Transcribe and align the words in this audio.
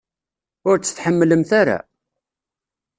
Ur 0.69 0.75
tt-tḥemmlemt 0.77 1.51
ara? 1.61 1.79